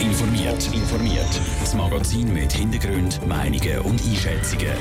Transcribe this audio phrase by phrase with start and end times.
[0.00, 0.74] Informiert.
[0.74, 1.40] informiert.
[1.60, 4.72] Das Magazin mit Hintergrund, Meinungen und Einschätzungen.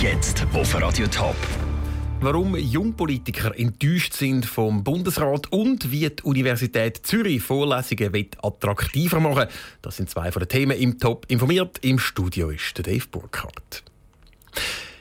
[0.00, 1.36] Jetzt auf Radio Top.
[2.20, 9.46] Warum Jungpolitiker enttäuscht sind vom Bundesrat und wie die Universität Zürich Vorlesungen attraktiver machen
[9.80, 11.78] das sind zwei von den Themen im Top informiert.
[11.82, 13.82] Im Studio ist der Dave Burkhardt.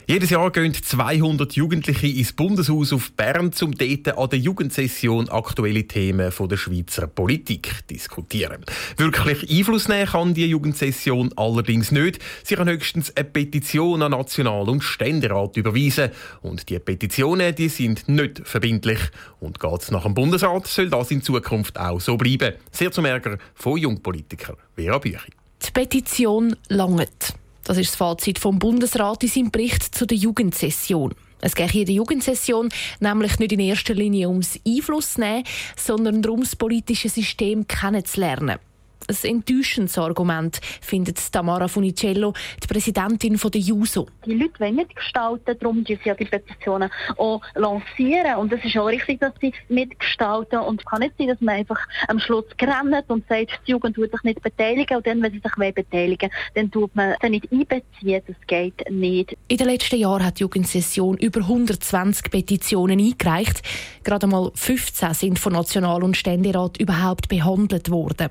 [0.08, 5.88] Jedes Jahr gehen 200 Jugendliche ins Bundeshaus auf Bern, um dort an der Jugendsession aktuelle
[5.88, 8.64] Themen der Schweizer Politik diskutieren.
[8.98, 12.20] Wirklich Einfluss nehmen kann die Jugendsession allerdings nicht.
[12.44, 16.12] Sie kann höchstens eine Petition an National- und Ständerat überweisen.
[16.44, 19.00] Und die Petitionen die sind nicht verbindlich.
[19.40, 22.54] Und geht es nach dem Bundesrat, soll das in Zukunft auch so bleiben.
[22.72, 25.32] Sehr zum Ärger von Jungpolitikern Vera Büchi.
[25.66, 27.34] Die Petition langt.
[27.66, 31.16] Das ist das Fazit vom Bundesrat in seinem Bericht zu der Jugendsession.
[31.42, 32.70] Es geht hier in der Jugendsession
[33.00, 35.44] nämlich nicht in erster Linie ums Einfluss nehmen,
[35.76, 38.60] sondern darum, das politische System kennenzulernen
[39.08, 42.34] ein enttäuschendes Argument, findet Tamara Funicello,
[42.64, 44.08] die Präsidentin der JUSO.
[44.26, 48.36] Die Leute wollen mitgestalten, darum die sie ja die Petitionen auch lancieren.
[48.38, 50.60] Und es ist auch richtig, dass sie mitgestalten.
[50.60, 53.96] Und es kann nicht sein, dass man einfach am Schluss grenzt und sagt, die Jugend
[53.96, 54.98] tut sich nicht beteiligen.
[54.98, 58.22] Und dann, wenn sie sich beteiligen dann tut man sie nicht einbeziehen.
[58.28, 59.38] Das geht nicht.
[59.48, 63.62] In den letzten Jahren hat die Jugendsession über 120 Petitionen eingereicht.
[64.04, 68.30] Gerade mal 15 sind von National- und Ständerat überhaupt behandelt worden.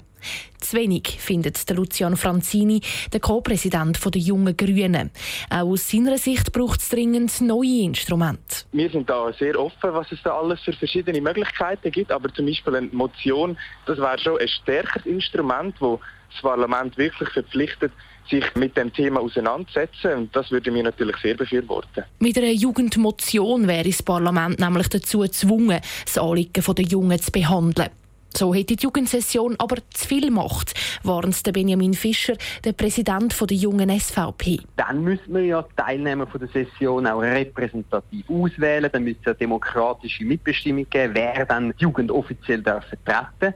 [0.59, 2.81] Zu wenig, findet der Luciano Franzini,
[3.13, 5.11] der Co-Präsident der Jungen Grünen.
[5.51, 8.65] Auch aus seiner Sicht braucht es dringend neue Instrumente.
[8.73, 12.47] Wir sind da sehr offen, was es da alles für verschiedene Möglichkeiten gibt, aber zum
[12.47, 16.01] Beispiel eine Motion, das wäre schon ein stärkeres Instrument, wo
[16.33, 17.93] das Parlament wirklich verpflichtet,
[18.31, 20.13] sich mit dem Thema auseinandersetzen.
[20.13, 22.05] Und das würde mir natürlich sehr befürworten.
[22.19, 27.91] Mit einer Jugendmotion wäre das Parlament nämlich dazu gezwungen, das Anliegen der Jungen zu behandeln.
[28.37, 33.89] So hätte die Jugendsession aber zu viel Macht, warnt Benjamin Fischer, der Präsident der jungen
[33.89, 34.59] SVP.
[34.77, 38.91] Dann müssen wir ja die Teilnehmer der Session auch repräsentativ auswählen.
[38.93, 42.85] Dann müsste es eine demokratische Mitbestimmung geben, wer dann die Jugend offiziell darf.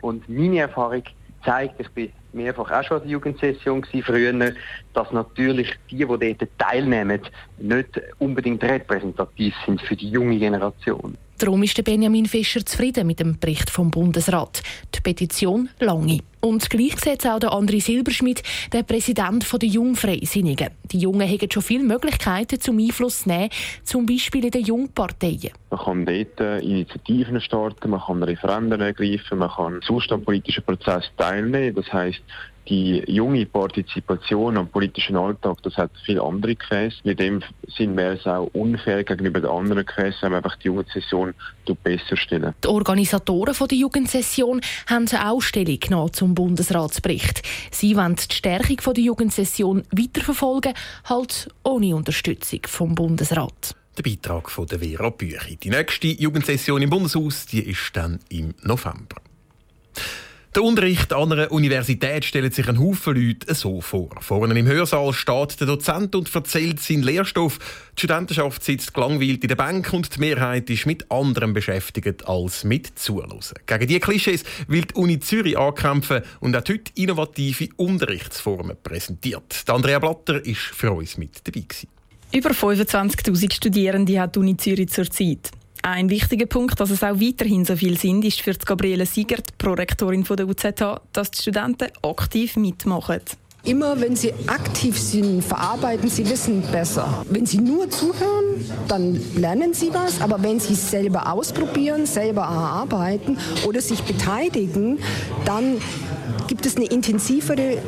[0.03, 1.03] Und meine Erfahrung
[1.45, 4.53] zeigt, ich bin mehrfach auch schon an der Jugendsession früher,
[4.95, 7.21] dass natürlich die, die dort teilnehmen,
[7.59, 11.17] nicht unbedingt repräsentativ sind für die junge Generation.
[11.39, 14.61] Darum ist Benjamin Fischer zufrieden mit dem Bericht vom Bundesrat.
[14.93, 16.19] Die Petition lange.
[16.41, 20.71] Und gleich sieht auch der André Silberschmidt, der Präsident der Jungfreisinnigen.
[20.85, 23.51] Die Jungen haben schon viele Möglichkeiten zum Einfluss zu nehmen,
[23.85, 25.53] zum Beispiel in den Jungparteien.
[25.71, 31.05] Man kann dort äh, Initiativen starten, man kann Referenden ergreifen, man kann am politischen Prozess
[31.17, 31.77] teilnehmen.
[31.77, 32.23] Das heisst,
[32.69, 36.97] die junge Partizipation am politischen Alltag, das hat viele andere Gefäße.
[37.05, 40.67] In dem Sinn wäre es auch unfair gegenüber den anderen Gefäßen, wenn man einfach die
[40.67, 41.35] Jugendsession
[41.83, 42.55] besser stellen.
[42.65, 47.43] Die Organisatoren der Jugendsession haben eine Ausstellung genommen zum Bundesratsbericht.
[47.71, 50.73] Sie wollen die Stärkung der Jugendsession weiterverfolgen,
[51.05, 53.75] halt ohne Unterstützung vom Bundesrat.
[53.99, 55.57] Der Beitrag von der Vera Büchi.
[55.57, 59.17] Die nächste Jugendsession im Bundeshaus die ist dann im November.
[60.59, 64.09] Der Unterricht an einer Universität stellt sich ein Haufen Leute so vor.
[64.19, 67.61] Vorne im Hörsaal steht der Dozent und erzählt seinen Lehrstoff.
[67.97, 72.65] Die Studentenschaft sitzt gelangweilt in der Bank und die Mehrheit ist mit anderem beschäftigt als
[72.65, 73.39] mit Zuhören.
[73.67, 79.63] Gegen diese Klischees will die Uni Zürich ankämpfen und hat heute innovative Unterrichtsformen präsentiert.
[79.69, 81.67] Andrea Blatter ist für uns mit dabei.
[82.35, 85.53] Über 25.000 Studierende hat die Uni Zürich zurzeit.
[85.83, 90.25] Ein wichtiger Punkt, dass es auch weiterhin so viel sind, ist für Gabriele Siegert, Prorektorin
[90.25, 93.21] der UZH, dass die Studenten aktiv mitmachen.
[93.65, 97.25] Immer wenn sie aktiv sind, verarbeiten sie Wissen besser.
[97.29, 102.43] Wenn sie nur zuhören, dann lernen sie was, aber wenn sie es selber ausprobieren, selber
[102.43, 103.37] erarbeiten
[103.67, 104.99] oder sich beteiligen,
[105.45, 105.79] dann
[106.47, 107.79] gibt es eine intensivere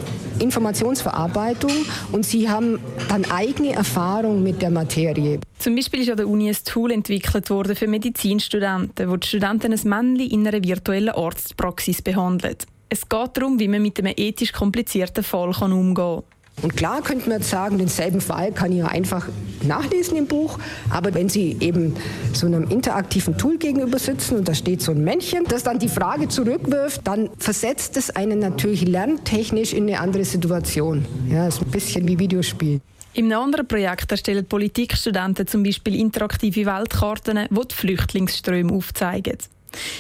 [0.41, 1.73] Informationsverarbeitung
[2.12, 2.78] und sie haben
[3.09, 5.41] dann eigene Erfahrung mit der Materie.
[5.59, 9.73] Zum Beispiel ist an der Uni ein Tool entwickelt worden für Medizinstudenten, wo die Studenten
[9.73, 12.56] ein Männchen in einer virtuellen Arztpraxis behandeln.
[12.89, 16.23] Es geht darum, wie man mit einem ethisch komplizierten Fall umgehen kann.
[16.62, 19.29] Und klar könnte man jetzt sagen, denselben Fall kann ich ja einfach
[19.62, 20.59] nachlesen im Buch.
[20.91, 21.95] Aber wenn Sie eben
[22.33, 25.89] so einem interaktiven Tool gegenüber sitzen und da steht so ein Männchen, das dann die
[25.89, 31.05] Frage zurückwirft, dann versetzt es einen natürlich lerntechnisch in eine andere Situation.
[31.29, 32.81] Ja, ist ein bisschen wie Videospiel.
[33.12, 39.37] Im anderen Projekt erstellen Politikstudenten zum Beispiel interaktive Weltkarten, die die Flüchtlingsströme aufzeigen.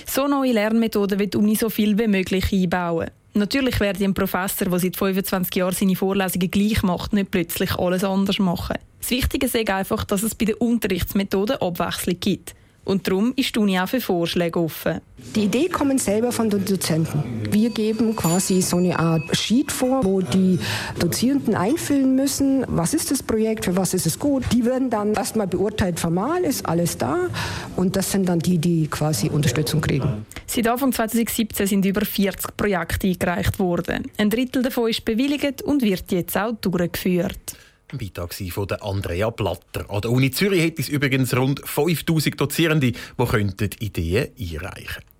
[0.06, 3.10] So neue Lernmethoden wird die Uni so viel wie möglich einbauen.
[3.32, 8.02] Natürlich werde ein Professor, der seit 25 Jahren seine Vorlesungen gleich macht, nicht plötzlich alles
[8.02, 8.76] anders machen.
[9.00, 12.54] Das Wichtige ist einfach, dass es bei den Unterrichtsmethoden Abwechslung gibt.
[12.90, 15.00] Und darum ist die Uni auch für Vorschläge offen.
[15.36, 17.22] Die Idee kommt selber von den Dozenten.
[17.48, 20.58] Wir geben quasi so eine Art Sheet vor, wo die
[20.98, 24.42] Dozierenden einfüllen müssen, was ist das Projekt, für was ist es gut.
[24.52, 27.28] Die werden dann erstmal beurteilt, formal ist alles da
[27.76, 30.26] und das sind dann die, die quasi Unterstützung kriegen.
[30.48, 34.10] Seit Anfang 2017 sind über 40 Projekte eingereicht worden.
[34.18, 37.56] Ein Drittel davon ist bewilligt und wird jetzt auch durchgeführt.
[37.92, 39.90] Ein Beitrag von Andrea Blatter.
[39.90, 45.10] An der Uni Zürich hat es übrigens rund 5000 Dozierende, die Ideen einreichen könnten.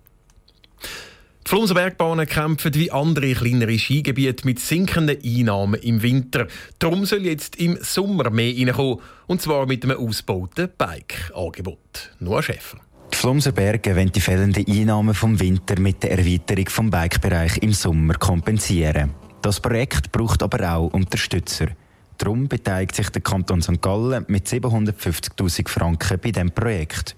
[1.45, 6.47] Die Flumser Bergbahnen kämpfen wie andere kleinere Skigebiete mit sinkenden Einnahmen im Winter.
[6.79, 12.13] Darum soll jetzt im Sommer mehr reinkommen, und zwar mit einem ausgebauten Bike-Angebot.
[12.19, 12.77] Noah Schäfer.
[13.13, 17.73] Die Flumser Berge wollen die fehlenden Einnahmen vom Winter mit der Erweiterung vom Bikebereich im
[17.73, 19.13] Sommer kompensieren.
[19.41, 21.67] Das Projekt braucht aber auch Unterstützer.
[22.21, 23.81] Darum beteiligt sich der Kanton St.
[23.81, 27.15] Gallen mit 750.000 Franken bei diesem Projekt.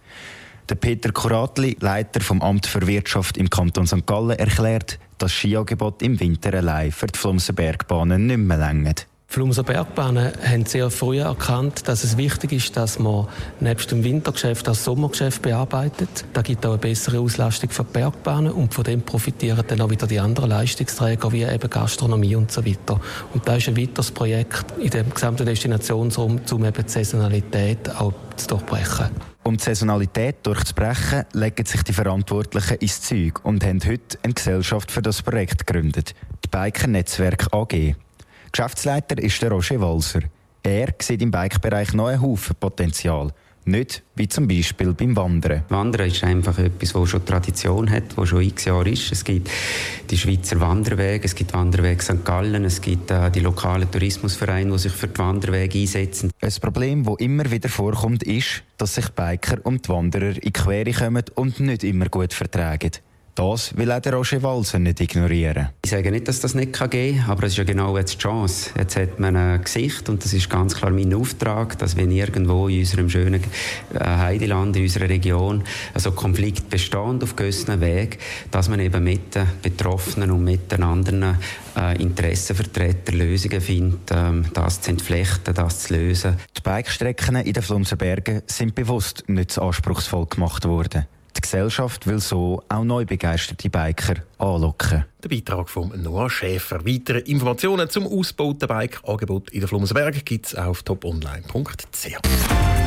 [0.69, 4.07] Der Peter Kuratli, Leiter vom Amt für Wirtschaft im Kanton St.
[4.07, 8.93] Gallen, erklärt, dass Skiangebot im Winter allein für die Flumser Bergbahnen nicht mehr länger.
[9.33, 13.27] Flumser Bergbahnen haben sehr früh erkannt, dass es wichtig ist, dass man
[13.59, 16.23] nebst dem Wintergeschäft das Sommergeschäft bearbeitet.
[16.33, 19.89] Da gibt auch eine bessere Auslastung für die Bergbahnen und von dem profitieren dann auch
[19.89, 23.01] wieder die anderen Leistungsträger wie eben Gastronomie und so weiter.
[23.33, 28.13] Und da ist ein weiteres Projekt in dem gesamten Destinationsraum, um eben die Saisonalität auch
[28.35, 29.09] zu durchbrechen.
[29.41, 34.91] Um die Saisonalität durchzubrechen, legen sich die Verantwortlichen ins Zeug und haben heute eine Gesellschaft
[34.91, 36.13] für das Projekt gegründet,
[36.45, 37.95] die Biker Netzwerk AG.
[38.55, 40.19] Geschäftsleiter ist der Roger Walser.
[40.61, 43.33] Er sieht im Bikebereich noch einen Haufen Potenzial.
[43.65, 45.63] Nicht wie zum Beispiel beim Wandern.
[45.69, 49.11] Wandern ist einfach etwas, das schon Tradition hat, das schon x Jahre ist.
[49.11, 49.49] Es gibt
[50.07, 52.23] die Schweizer Wanderwege, es gibt Wanderweg St.
[52.23, 56.29] Gallen, es gibt äh, die lokalen Tourismusvereine, die sich für die Wanderwege einsetzen.
[56.39, 60.91] Ein Problem, das immer wieder vorkommt, ist, dass sich Biker und Wanderer in die Quere
[60.91, 62.91] kommen und nicht immer gut vertragen.
[63.35, 65.69] Das will auch der Roger Walser nicht ignorieren.
[65.83, 68.17] Ich sage nicht, dass das nicht gehen kann, aber es ist ja genau jetzt die
[68.19, 68.69] Chance.
[68.77, 72.67] Jetzt hat man ein Gesicht und das ist ganz klar mein Auftrag, dass wenn irgendwo
[72.67, 73.41] in unserem schönen
[73.93, 75.63] äh, Heideland, in unserer Region,
[75.95, 76.93] also Konflikt besteht
[77.23, 78.19] auf gewissen Weg,
[78.51, 81.39] dass man eben mit den Betroffenen und mit den anderen
[81.75, 86.37] äh, Interessenvertretern Lösungen findet, ähm, das zu entflechten, das zu lösen.
[86.55, 91.07] Die Bikestrecken in den Flumser Bergen sind bewusst nicht so anspruchsvoll gemacht worden.
[91.35, 95.05] Die Gesellschaft will so auch neu begeisterte Biker anlocken.
[95.23, 96.85] Der Beitrag von Noah Schäfer.
[96.85, 102.17] Weitere Informationen zum ausgebauten Bike-Angebot in der Flumserberg gibt es auf toponline.ch.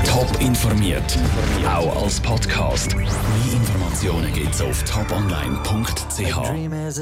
[0.04, 1.18] Top informiert,
[1.66, 2.94] auch als Podcast.
[2.94, 3.08] Mehr
[3.52, 6.92] Informationen gibt es auf toponline.ch.